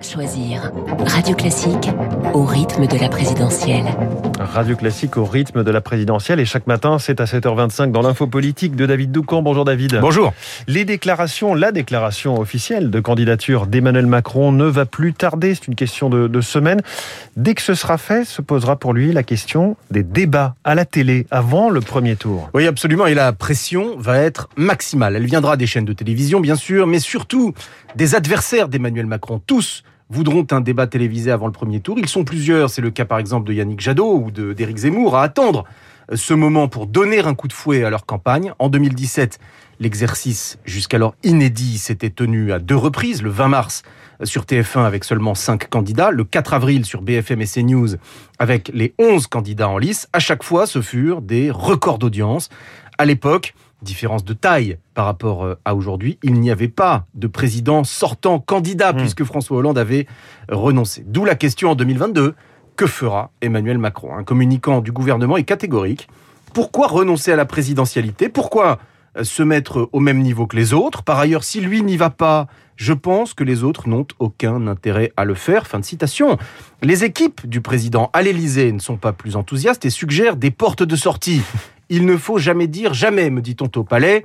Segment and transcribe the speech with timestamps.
[0.00, 0.70] Choisir.
[1.06, 1.90] Radio Classique
[2.32, 3.84] au rythme de la présidentielle.
[4.38, 6.38] Radio Classique au rythme de la présidentielle.
[6.38, 9.42] Et chaque matin, c'est à 7h25 dans l'info politique de David Doucan.
[9.42, 9.98] Bonjour David.
[10.00, 10.32] Bonjour.
[10.68, 15.54] Les déclarations, la déclaration officielle de candidature d'Emmanuel Macron ne va plus tarder.
[15.54, 16.80] C'est une question de, de semaine.
[17.36, 20.84] Dès que ce sera fait, se posera pour lui la question des débats à la
[20.84, 22.50] télé avant le premier tour.
[22.54, 23.06] Oui, absolument.
[23.06, 25.16] Et la pression va être maximale.
[25.16, 27.52] Elle viendra des chaînes de télévision, bien sûr, mais surtout
[27.96, 29.37] des adversaires d'Emmanuel Macron.
[29.46, 31.98] Tous voudront un débat télévisé avant le premier tour.
[31.98, 32.70] Ils sont plusieurs.
[32.70, 35.64] C'est le cas, par exemple, de Yannick Jadot ou d'Éric Zemmour à attendre
[36.14, 38.52] ce moment pour donner un coup de fouet à leur campagne.
[38.58, 39.38] En 2017,
[39.80, 43.82] l'exercice jusqu'alors inédit s'était tenu à deux reprises, le 20 mars
[44.24, 47.88] sur TF1 avec seulement 5 candidats, le 4 avril sur BFM et CNews
[48.38, 50.08] avec les 11 candidats en lice.
[50.12, 52.48] À chaque fois, ce furent des records d'audience.
[52.96, 57.26] À l'époque, différence de taille par rapport euh, à aujourd'hui, il n'y avait pas de
[57.26, 58.96] président sortant candidat mmh.
[58.96, 60.06] puisque François Hollande avait
[60.48, 61.04] renoncé.
[61.06, 62.34] D'où la question en 2022,
[62.76, 64.16] que fera Emmanuel Macron?
[64.16, 66.08] Un communicant du gouvernement est catégorique.
[66.54, 68.28] Pourquoi renoncer à la présidentialité?
[68.28, 68.78] Pourquoi
[69.22, 72.46] se mettre au même niveau que les autres Par ailleurs, si lui n'y va pas,
[72.76, 75.66] je pense que les autres n'ont aucun intérêt à le faire.
[75.66, 76.38] Fin de citation.
[76.82, 80.84] Les équipes du président à l'Élysée ne sont pas plus enthousiastes et suggèrent des portes
[80.84, 81.42] de sortie.
[81.90, 84.24] Il ne faut jamais dire jamais, me dit-on au palais.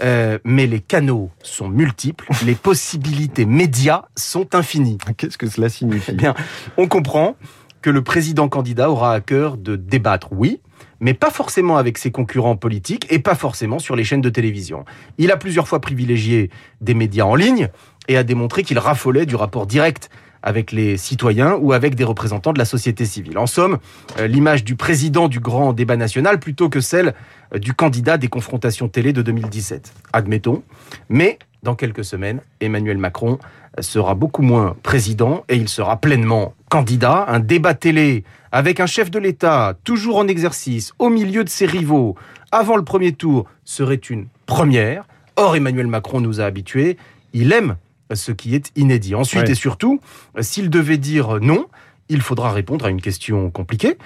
[0.00, 4.98] Euh, mais les canaux sont multiples, les possibilités médias sont infinies.
[5.16, 6.12] Qu'est-ce que cela signifie?
[6.12, 6.34] Eh Bien,
[6.76, 7.36] on comprend
[7.82, 10.60] que le président candidat aura à cœur de débattre, oui,
[11.00, 14.84] mais pas forcément avec ses concurrents politiques et pas forcément sur les chaînes de télévision.
[15.18, 17.68] Il a plusieurs fois privilégié des médias en ligne
[18.08, 20.10] et a démontré qu'il raffolait du rapport direct
[20.42, 23.38] avec les citoyens ou avec des représentants de la société civile.
[23.38, 23.78] En somme,
[24.18, 27.14] euh, l'image du président du grand débat national plutôt que celle
[27.54, 29.92] euh, du candidat des confrontations télé de 2017.
[30.12, 30.62] Admettons.
[31.08, 33.38] Mais dans quelques semaines, Emmanuel Macron
[33.78, 37.24] euh, sera beaucoup moins président et il sera pleinement candidat.
[37.28, 41.66] Un débat télé avec un chef de l'État toujours en exercice au milieu de ses
[41.66, 42.16] rivaux
[42.50, 45.04] avant le premier tour serait une première.
[45.36, 46.96] Or, Emmanuel Macron nous a habitués.
[47.32, 47.76] Il aime
[48.12, 49.14] ce qui est inédit.
[49.14, 49.50] Ensuite ouais.
[49.50, 50.00] et surtout,
[50.40, 51.66] s'il devait dire non,
[52.08, 53.98] il faudra répondre à une question compliquée.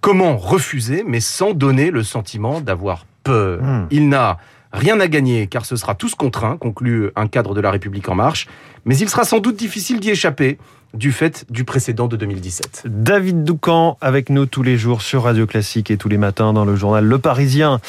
[0.00, 3.62] Comment refuser, mais sans donner le sentiment d'avoir peur?
[3.62, 3.86] Mmh.
[3.90, 4.38] Il n'a
[4.72, 8.14] rien à gagner, car ce sera tous contraint, conclut un cadre de la République en
[8.14, 8.46] marche,
[8.84, 10.58] mais il sera sans doute difficile d'y échapper
[10.94, 12.84] du fait du précédent de 2017.
[12.86, 16.64] David Doucan avec nous tous les jours sur Radio Classique et tous les matins dans
[16.64, 17.80] le journal Le Parisien.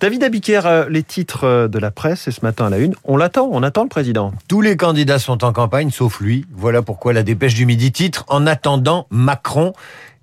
[0.00, 3.48] David Abiker, les titres de la presse et ce matin à la une, on l'attend,
[3.50, 4.32] on attend le président.
[4.48, 6.46] Tous les candidats sont en campagne sauf lui.
[6.54, 9.72] Voilà pourquoi la dépêche du midi titre En attendant Macron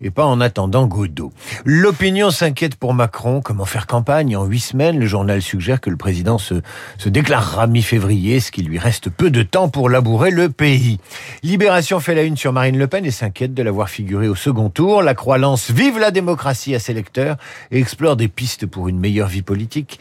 [0.03, 1.31] et pas en attendant Godot.
[1.65, 3.41] L'opinion s'inquiète pour Macron.
[3.41, 4.99] Comment faire campagne en huit semaines?
[4.99, 6.55] Le journal suggère que le président se,
[6.97, 10.99] se déclarera mi-février, ce qui lui reste peu de temps pour labourer le pays.
[11.41, 14.69] Libération fait la une sur Marine Le Pen et s'inquiète de l'avoir figuré au second
[14.69, 15.01] tour.
[15.01, 17.37] La Croix lance Vive la démocratie à ses lecteurs
[17.71, 19.99] et explore des pistes pour une meilleure vie politique.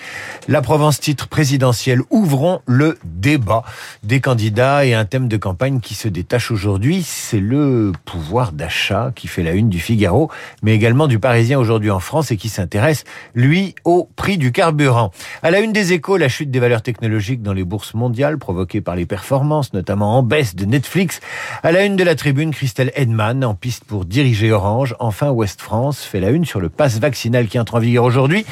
[0.48, 3.62] La Provence titre présidentiel Ouvrons le débat
[4.02, 9.12] des candidats et un thème de campagne qui se détache aujourd'hui, c'est le pouvoir d'achat
[9.14, 10.30] qui fait la une du Figaro,
[10.62, 13.04] mais également du Parisien aujourd'hui en France et qui s'intéresse,
[13.34, 15.10] lui, au prix du carburant.
[15.42, 18.81] À la une des échos, la chute des valeurs technologiques dans les bourses mondiales provoquée
[18.81, 21.20] par les performances, notamment en baisse de Netflix.
[21.62, 24.97] À la une de la tribune, Christelle Edman, en piste pour diriger Orange.
[24.98, 28.47] Enfin, Ouest France fait la une sur le pass vaccinal qui entre en vigueur aujourd'hui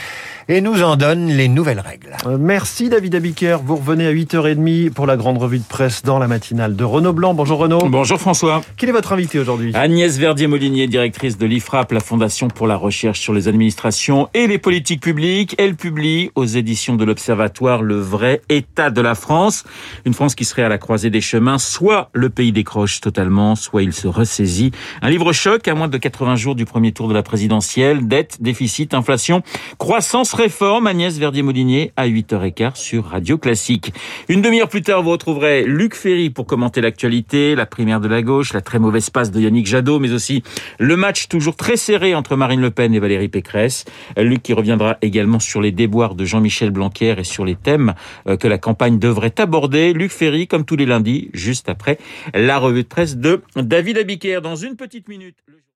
[0.50, 2.16] et nous en donne les nouvelles règles.
[2.38, 3.58] Merci David Abiker.
[3.64, 7.12] Vous revenez à 8h30 pour la grande revue de presse dans la matinale de Renaud
[7.12, 7.34] Blanc.
[7.34, 7.86] Bonjour Renaud.
[7.86, 8.60] Bonjour François.
[8.76, 9.70] Quel est votre invité aujourd'hui?
[9.74, 14.58] Agnès Verdier-Molinier, directrice de l'IFRAP, la Fondation pour la recherche sur les administrations et les
[14.58, 15.54] politiques publiques.
[15.58, 19.64] Elle publie aux éditions de l'Observatoire Le vrai état de la France.
[20.04, 21.58] Une France qui serait à la croisée des chemins.
[21.58, 24.72] Soit le pays décroche totalement, soit il se ressaisit.
[25.02, 28.08] Un livre choc à moins de 80 jours du premier tour de la présidentielle.
[28.08, 29.42] Dette, déficit, inflation,
[29.78, 33.92] croissance réforme, Agnès Verdier-Molinier à 8h15 sur Radio Classique.
[34.28, 38.22] Une demi-heure plus tard, vous retrouverez Luc Ferry pour commenter l'actualité, la primaire de la
[38.22, 40.42] gauche, la très mauvaise passe de Yannick Jadot, mais aussi
[40.78, 43.84] le match toujours très serré entre Marine Le Pen et Valérie Pécresse.
[44.16, 47.94] Luc qui reviendra également sur les déboires de Jean-Michel Blanquer et sur les thèmes
[48.38, 49.92] que la campagne devrait aborder.
[49.92, 51.98] Luc Ferry, comme tous les lundis, juste après
[52.32, 54.40] la revue de presse de David Abiker.
[54.40, 55.34] Dans une petite minute.